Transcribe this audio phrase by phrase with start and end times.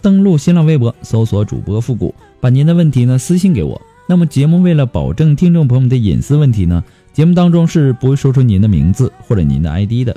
[0.00, 3.80] 登录新浪微博，搜索主播复古，把您的问题呢私信给我。
[4.08, 10.16] 那么节目为了保证听众朋友们的隐私问题呢，节目当中是不会说出您的名字或者您的 ID 的。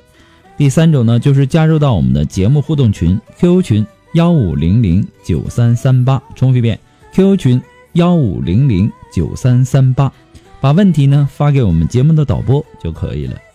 [0.58, 6.80] 第三种呢，就是加入到我们的节目互动群 QQ 群幺五零零九三三八，重复一遍
[7.14, 7.62] QQ 群
[7.94, 10.12] 幺五零零九三三八，
[10.62, 13.49] 把问题呢发给我们节目的导播就可以了。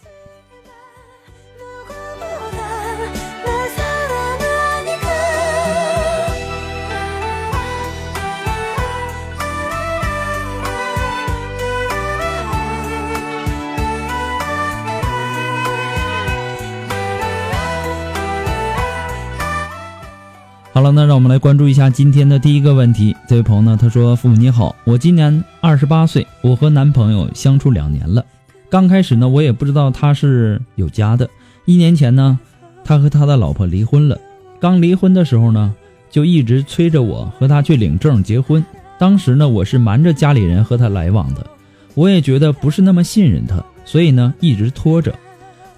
[21.25, 23.17] 我们来关注一下今天的第一个问题。
[23.27, 28.23] 这位朋友呢，他说：“父母你好，我今年二十八岁，我和男朋友相处两年了。
[28.69, 31.27] 刚开始呢，我也不知道他是有家的。
[31.65, 32.39] 一年前呢，
[32.85, 34.21] 他和他的老婆离婚了。
[34.61, 35.75] 刚离婚的时候呢，
[36.11, 38.63] 就一直催着我和他去领证结婚。
[38.99, 41.47] 当时呢，我是瞒着家里人和他来往的，
[41.95, 45.15] 我也觉得不是那么信任他，所以呢，一直拖着。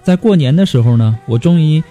[0.03, 1.81] 在过年的时候呢，我终于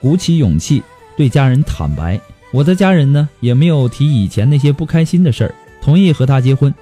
[0.00, 0.82] 鼓起勇气
[1.16, 2.20] 对家人坦白。”
[2.54, 6.72] 我的家人呢也没有提以前那些不开心的事儿，同意和他结婚，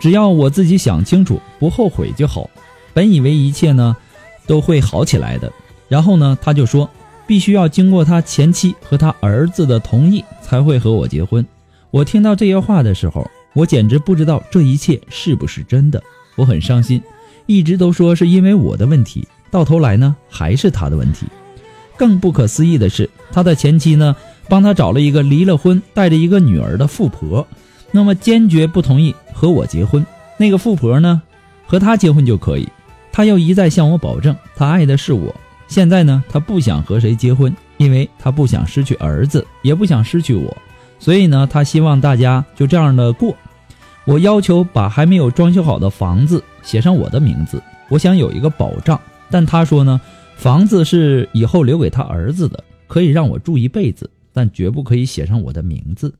[0.00, 2.50] 只要我自己想清楚不后悔就好。
[2.92, 3.96] 本以为一切呢
[4.48, 5.52] 都会好起来的，
[5.86, 6.90] 然后呢他就说
[7.24, 11.46] 必须要经过他前妻和他儿子的同意才会和我结婚。
[11.92, 16.02] 我听到这些话的时候，我简直不知道这一切是不是真的，
[16.34, 17.00] 我很伤心。
[17.46, 21.26] 一直都说是因为我的问题，到头来呢还是他的问题。
[21.96, 24.16] 更不可思议的是，他的前妻呢。
[24.48, 27.46] 帮他找了一个离了婚、带着一个女儿的富婆，
[27.90, 30.04] 那么坚决不同意和我结婚。
[30.36, 31.22] 那个富婆呢，
[31.66, 32.68] 和他结婚就可以。
[33.10, 35.34] 他又一再向我保证，他爱的是我。
[35.68, 40.56] 现在呢，他不想和谁结婚，因为他不想失去儿子，也不想失去我。
[40.98, 43.34] 所以呢，他希望大家就这样的过。
[44.04, 49.00] 我要求把还没有装修好的房子写上我的名字，我想有一个保障。
[49.30, 50.00] 但他说呢，
[50.36, 54.08] 房子是以后留给他儿子的，可以让我住一辈子。
[54.36, 56.14] 但绝不可以写上我的名字。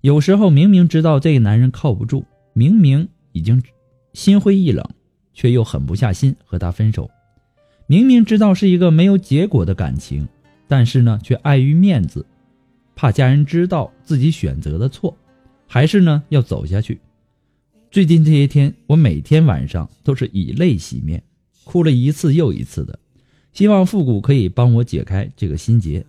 [0.00, 2.24] 有时候明明知道这个男人靠不住，
[2.54, 3.62] 明明已经
[4.14, 4.82] 心灰意冷，
[5.34, 7.10] 却又狠不下心和他分手。
[7.86, 10.26] 明明知道是一个没有结果的感情，
[10.66, 12.24] 但是呢，却碍于面子，
[12.96, 15.14] 怕家人知道自己选择的错，
[15.66, 16.98] 还是呢要走下去。
[17.90, 21.22] 最近这些天，我每天晚上都是以泪洗面，
[21.64, 22.98] 哭了一次又一次的。
[23.52, 26.06] 希望复古可以帮我解开这个心结。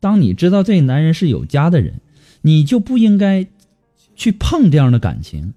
[0.00, 2.00] 当你知道这男人是有家的人，
[2.42, 3.46] 你就不应该
[4.16, 5.52] 去碰这样的感情。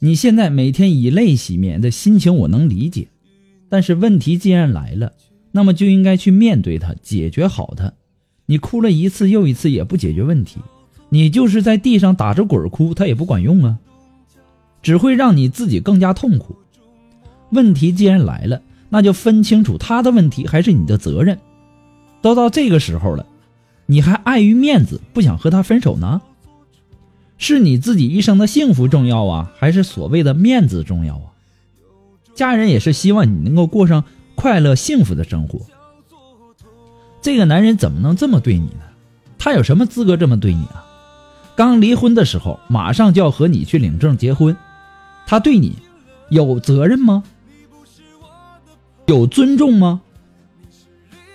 [0.00, 3.08] 你现在每天以泪洗面的心情我能理解，
[3.68, 5.12] 但是问题既然来了，
[5.52, 7.92] 那么就应该去面对它，解决好它。
[8.46, 10.60] 你哭了一次又一次也不解决问题，
[11.08, 13.78] 你就是在地上打着滚哭，它也不管用啊，
[14.82, 16.56] 只会让你自己更加痛苦。
[17.50, 21.38] 问题既然来了，那就分清楚他的问题还是你的责任。
[22.22, 23.26] 都到这个时候了。
[23.90, 26.22] 你还碍于面子不想和他分手呢？
[27.38, 31.34] 是你自己一生的幸福重要啊，还是所谓的面子重要啊？
[32.32, 34.04] 家人也是希望你能够过上
[34.36, 35.58] 快乐幸福的生活。
[37.20, 38.84] 这个男人怎么能这么对你呢？
[39.36, 40.86] 他有什么资格这么对你啊？
[41.56, 44.56] 刚离婚的时候，马上就要和你去领证结婚，
[45.26, 45.76] 他对你
[46.28, 47.24] 有责任吗？
[49.06, 50.00] 有尊重吗？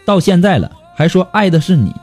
[0.06, 1.94] 到现在了，还说爱的是你。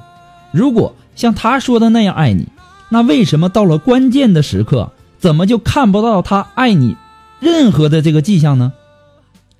[0.53, 2.47] 如果像他说的那样爱你，
[2.91, 6.97] 那为什么到了关键的时刻，怎么就看不到他爱你
[7.41, 8.73] 任何的这个迹象呢？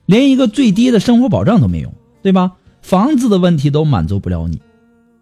[0.07, 1.93] 连一个最低的生活保障都没有，
[2.23, 2.53] 对吧？
[2.83, 4.61] 房子的问题都满足不了你，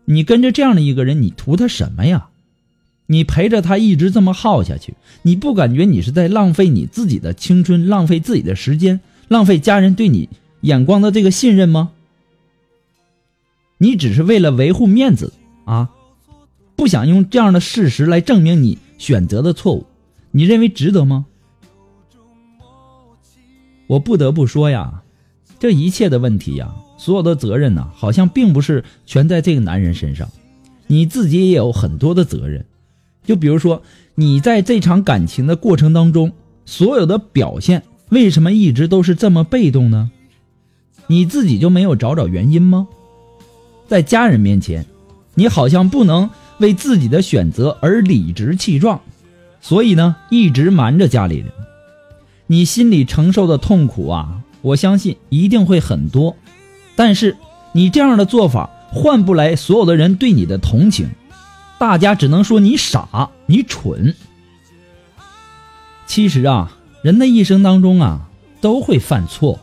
[0.07, 2.29] 你跟着这样的一个人，你图他什么呀？
[3.07, 10.29] 你陪着他一直这么耗下去，你不感觉你是在浪费你自己的青春，浪费自己的时间，浪费家人对你
[10.63, 11.91] 眼光的这个信任吗？
[13.79, 15.33] 你只是为了维护面子
[15.71, 15.89] 啊，
[16.75, 19.87] 不想用这样的事实来证明你选择的错误，
[20.33, 21.27] 你认为值得吗？
[23.87, 25.03] 我不得不说呀，
[25.61, 30.29] 这一切的问题呀，所有的责任呢，好像并不是全在这个男人身上，
[30.89, 32.67] 你自己也有很多的责任。
[33.25, 33.81] 就比如说，
[34.17, 36.33] 你在这场感情的过程当中，
[36.67, 40.11] 所有的表现为什么一直都是这么被动呢？
[41.07, 42.89] 你自己就没有找找原因吗？
[43.87, 44.87] 在家人面前，
[45.41, 46.29] 你好像不能
[46.59, 49.01] 为自己的选择而理直气壮，
[49.63, 51.51] 所以呢，一直瞒着家里人。
[52.47, 56.37] 你心里承受的痛苦啊，我相信一定会很多，
[56.95, 57.39] 但是
[57.73, 61.09] 你这样的做法换不来所有的人对你的同情，
[61.79, 64.15] 大家只能说你傻，你蠢。
[66.07, 68.29] 其实啊，人的一生当中啊
[68.61, 69.61] 都会犯错，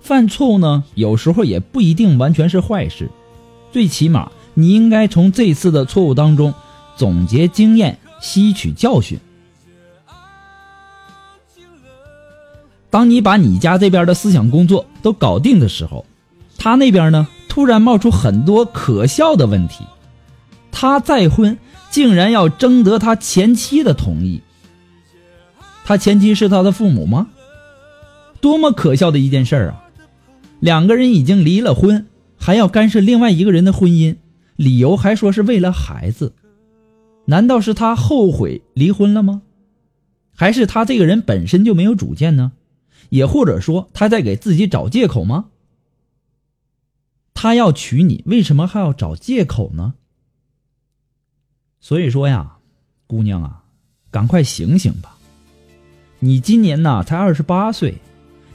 [0.00, 3.10] 犯错误呢有时候也不一定完全是坏事，
[3.72, 6.54] 最起码你应该从这次的错误当中
[6.96, 9.18] 总结经验，吸取教训。
[12.88, 16.06] 当你把你家这边的思想工作都搞定的时候，
[16.56, 19.84] 他那边呢突然冒出很多可笑的问题。
[20.72, 21.58] 他再婚
[21.90, 24.40] 竟然要征得他前妻的同意。
[25.84, 27.28] 他前妻是他的父母吗？
[28.40, 29.84] 多么可笑的一件事啊！
[30.60, 32.06] 两个人已经离了婚，
[32.38, 34.16] 还要干涉另外一个人的婚姻，
[34.56, 36.34] 理由还说是为了孩子。
[37.26, 39.42] 难道是他后悔离婚了吗？
[40.34, 42.52] 还是他这个人本身就没有主见呢？
[43.08, 45.46] 也或者说他在给自己找借口吗？
[47.34, 49.94] 他要娶你，为什么还要找借口呢？
[51.80, 52.56] 所以说呀，
[53.06, 53.64] 姑娘啊，
[54.10, 55.16] 赶快醒醒吧！
[56.18, 57.98] 你今年呐才二十八岁，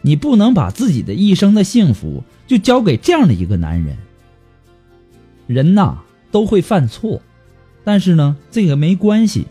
[0.02, 3.98] 你不能把自己的一生的幸福就交给这样的一个男人。
[5.52, 6.00] 人呐
[6.32, 7.22] 都会犯错，
[7.84, 9.46] 但是呢这个没关系，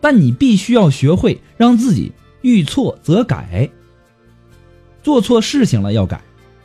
[0.00, 2.12] 但你必须要学会让自己
[2.42, 3.70] 遇错则改。
[5.02, 6.22] 做错事情了要改，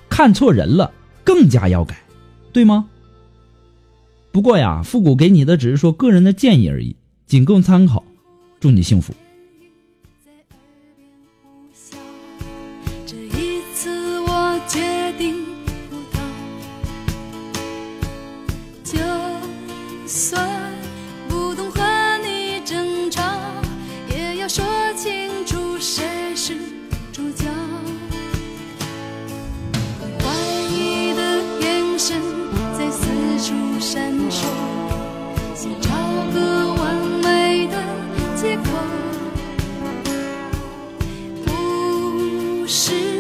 [0.09, 0.91] 看错人了
[1.23, 2.03] 更加要改，
[2.51, 2.87] 对吗？
[4.31, 6.95] 不过呀，复古给你的只是说个人的建议而已，
[7.27, 8.03] 仅供参考。
[8.59, 9.13] 祝你幸福。
[42.67, 43.10] 是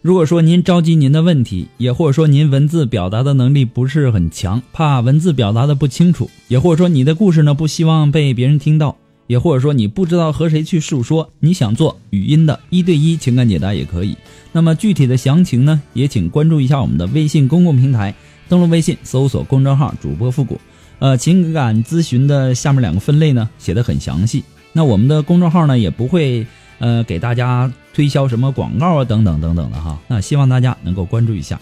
[0.00, 14.16] 如果说您着急您的问题，也或者说您文字表达的能力不是很强，怕文字表达的不清楚，也或者说你的故事呢不希望被别人听到，也或者说你不知道和谁去诉说，你想做语音的一对一情感解答也可以。
[14.52, 18.14] 那么具体的详情呢，也请关注一下我们的微信公共平台，
[18.48, 20.60] 登录微信搜索公众号主播复古。
[21.00, 24.44] 呃，情感咨询的下面两个分类呢写的很详细。
[24.72, 26.46] 那我们的公众号呢也不会
[26.78, 29.98] 呃给大家推销什么广告啊等等等等的哈。
[30.08, 31.60] 那希望大家能够关注一下，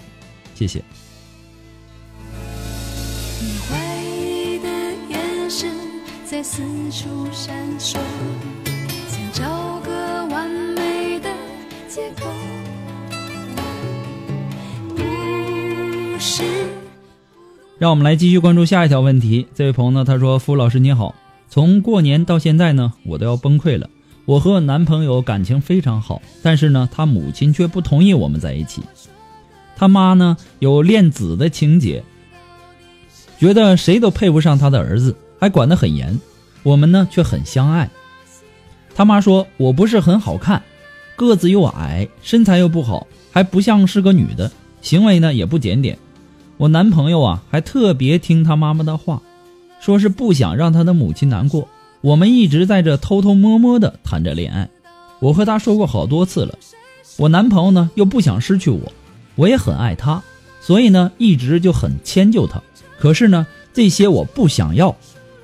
[0.55, 0.83] 谢谢。
[6.43, 7.99] 四处闪烁，
[9.09, 11.29] 想找个完美的
[11.89, 12.31] 借口。
[14.95, 16.45] 不是
[17.79, 19.49] 让我们来继续关注下一条问题。
[19.55, 21.15] 这位朋友呢，他说：“付老师你好，
[21.49, 23.91] 从过年到现在呢，我都要崩溃了。
[24.27, 28.83] 我和我男朋友感情非常好，但是呢，他母亲却不同意我们在一起。
[29.77, 32.03] 他妈呢有恋子的情节，
[33.39, 36.19] 觉得谁都配不上他的儿子，还管得很严。
[36.65, 37.89] 我们呢却很相爱，
[38.97, 40.61] 他妈说我不是很好看，
[41.15, 44.51] 个子又矮，身材又不好，还不像是个女的，
[44.83, 45.97] 行为呢也不检点。
[46.57, 49.23] 我男朋友啊还特别听他妈妈的话，
[49.79, 51.69] 说是不想让他的母亲难过。
[52.07, 54.71] 我们一直在这偷偷摸摸的谈着恋爱，
[55.19, 56.57] 我和他说过好多次了。
[57.17, 58.93] 我男朋友呢又不想失去我，
[59.35, 60.23] 我也很爱他，
[60.61, 62.63] 所以呢一直就很迁就他。
[63.01, 64.97] 可是呢这些我不想要，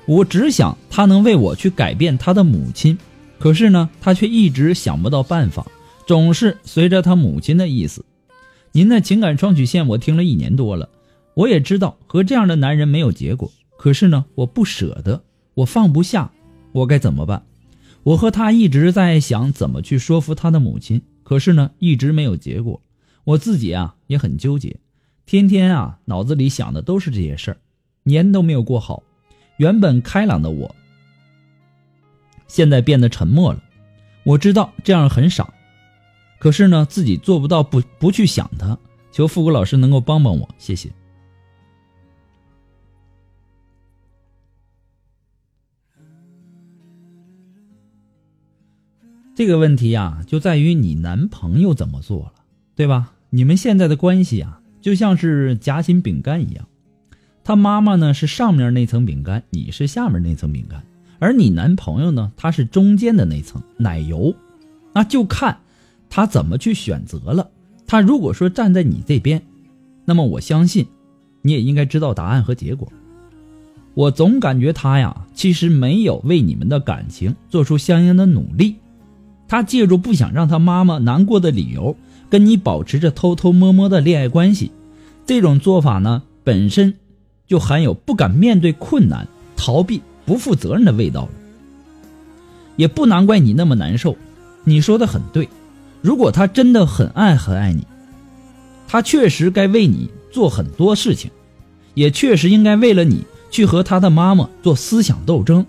[0.05, 2.97] 我只想他能为我去改变他的母亲。
[3.39, 5.67] 可是呢他却一直想不到办法，
[6.07, 8.05] 总是随着他母亲的意思。
[8.71, 10.87] 您的情感双曲线我听了一年多了，
[11.33, 13.51] 我也知道和这样的男人没有结果。
[13.77, 15.21] 可是呢我不舍得，
[15.55, 16.31] 我放不下，
[16.73, 17.43] 我该怎么办？
[18.03, 21.01] 我和他一直在想怎么去说服他的母亲。
[21.23, 22.81] 可是呢，一直没有结果。
[23.23, 24.77] 我自己啊也很纠结，
[25.25, 27.57] 天天啊脑子里想的都是这些事儿，
[28.03, 29.01] 年都没有过好。
[29.55, 30.75] 原本开朗的我，
[32.47, 33.63] 现在变得沉默了。
[34.25, 35.53] 我知道这样很傻，
[36.39, 38.77] 可是呢，自己做不到不不去想他。
[39.13, 40.91] 求复古老师能够帮帮我，谢谢。
[49.35, 52.33] 这个问题呀，就在于你男朋友怎么做了，
[52.75, 53.13] 对吧？
[53.31, 56.67] 你们现在的关系啊，就像是夹心饼干一样，
[57.43, 60.83] 他妈妈呢是上面那层饼干，你是下面那层饼干，
[61.17, 64.35] 而你男朋友呢，他是中间的那层奶油，
[64.93, 65.57] 那就看
[66.11, 67.49] 他怎么去选择了。
[67.87, 69.41] 他如果说站在你这边，
[70.05, 70.85] 那么我相信
[71.41, 72.87] 你也应该知道答案和结果。
[73.95, 78.75] 我总感觉他呀，其实没有为你们的感情做出相应的努力。
[79.53, 81.95] 他借助不想让他妈妈难过的理由，
[82.27, 84.71] 跟你保持着偷偷摸摸的恋爱关系，
[85.27, 86.95] 这种做法呢，本身
[87.45, 91.29] 就含有不敢面对困难、逃避、不负责任的味道了。
[92.77, 94.17] 也不难怪你那么难受。
[94.63, 95.47] 你说的很对，
[96.01, 97.85] 如果他真的很爱很爱你，
[98.87, 101.29] 他确实该为你做很多事情，
[101.93, 105.63] 也确实应该为了你去和他的妈妈做思想斗争。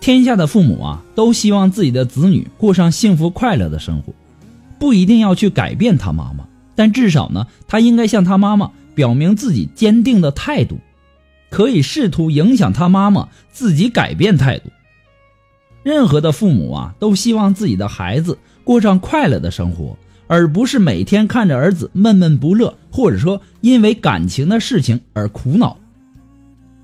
[0.00, 4.12] 天下的父母啊，都希望自己的子女过上幸福快乐的生活，
[4.78, 10.78] 不一定要去改变他妈妈，但至少呢，他应该向他妈妈表明自己坚定的态度，
[11.50, 14.70] 可以试图影响他妈妈自己改变态度。
[15.82, 25.76] 任何的父母啊，都希望自己的孩子过上快乐的生活，而不是每天看着儿子闷闷不乐，或者说因为感情的事情而苦恼。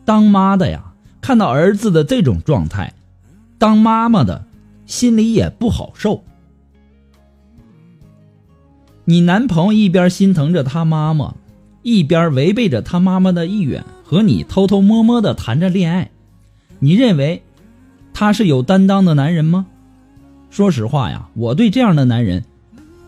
[0.04, 0.84] 当妈的呀，
[1.20, 2.92] 看到儿子的这种状态。
[3.58, 4.44] 当妈妈的
[4.86, 6.22] 心里也不好受。
[9.04, 11.34] 你男朋友一边心疼着他妈妈，
[11.82, 16.10] 一边违背着他妈妈的意愿和你偷偷摸摸的谈着恋爱，
[16.78, 17.42] 你认为
[18.12, 19.66] 他是有担当的男人吗？
[20.50, 22.44] 说实话呀，我对这样的男人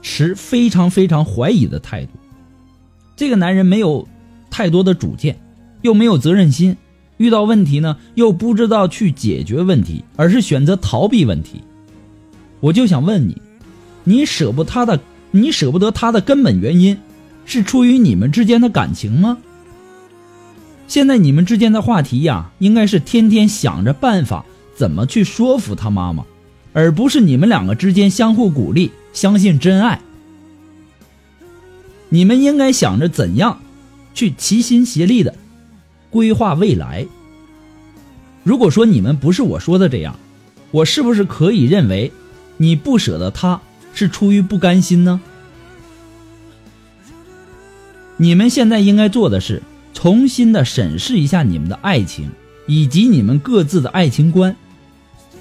[0.03, 2.11] 持非常非常怀疑的态度。
[3.15, 4.07] 这个男人没有
[4.51, 5.39] 太多的主见，
[5.81, 6.77] 又没有责任心。
[7.17, 11.63] 遇到问题呢，又不知道去解决问题，而是选择逃避问题。
[12.61, 13.41] 我就想问你，
[14.05, 16.99] 你舍不他的，你舍不得他的根本原因，
[17.45, 19.39] 是出于你们之间的感情吗？
[20.89, 24.45] 现在你们之间的话题呀，应该是天天想着办法
[24.77, 26.25] 怎么去说服他妈妈，
[26.73, 30.01] 而不是你们两个之间相互鼓励，相信真爱。
[32.09, 33.59] 你们应该想着怎样
[34.15, 35.35] 去齐心协力的。
[36.17, 37.07] 规划未来。
[38.43, 40.17] 如果说你们不是我说的这样，
[40.71, 42.11] 我是不是可以认为
[42.57, 43.61] 你不舍得他
[43.93, 45.21] 是出于不甘心呢？
[48.17, 52.31] 你们现在应该做的是重新的审视一下你们的爱情
[52.67, 54.57] 以及你们各自的爱情观。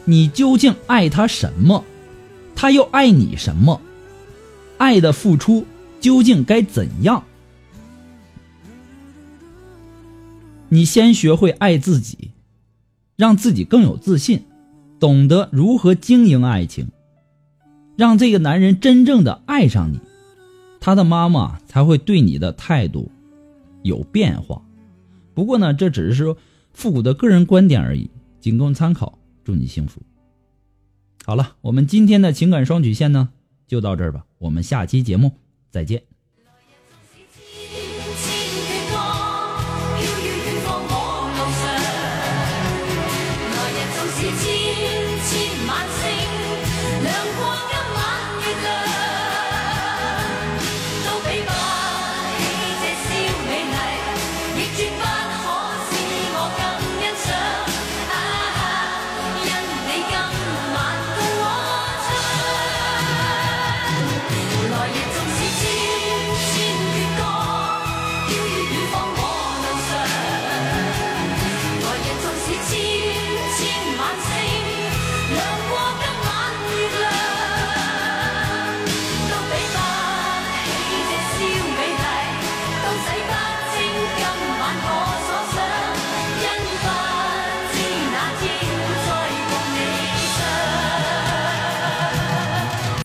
[0.04, 1.86] 你究竟爱他什么？
[2.54, 3.80] 他又爱你什么？
[4.78, 5.66] 爱的付出
[6.02, 7.24] 究竟该怎样？
[10.70, 12.32] 你先学会爱自己，
[13.16, 14.44] 让自己更有自信，
[15.00, 16.88] 懂得如何经营爱情，
[17.96, 20.00] 让这个男人真正的爱上你，
[20.80, 23.12] 他的妈妈才会对你的态度
[23.84, 24.62] 有变化。
[25.34, 26.38] 不过呢，这只是说
[26.74, 29.18] 复古的个人观点而已，仅供参考。
[29.44, 30.02] 祝你幸福。
[31.24, 33.30] 好了，我们今天的情感双曲线呢，
[33.68, 34.26] 就到这儿吧。
[34.40, 35.34] 我们下期节目
[35.70, 36.15] 再见。